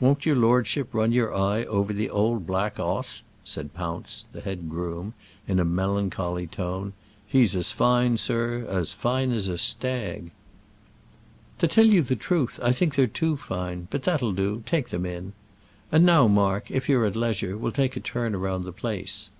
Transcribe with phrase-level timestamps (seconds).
[0.00, 4.68] "Won't your lordship run your eye over the old black 'oss?" said Pounce, the head
[4.68, 5.14] groom,
[5.48, 6.92] in a melancholy tone;
[7.26, 10.30] "he's as fine, sir as fine as a stag."
[11.56, 15.06] "To tell you the truth, I think they're too fine; but that'll do; take them
[15.06, 15.32] in.
[15.90, 19.30] And now, Mark, if you're at leisure, we'll take a turn round the place."